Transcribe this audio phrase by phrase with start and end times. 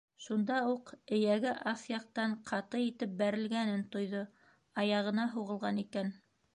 [0.27, 4.27] Шунда уҡ эйәге аҫ яҡтан ҡаты итеп бәрелгәнен тойҙо:
[4.87, 6.15] аяғына һуғылған икән!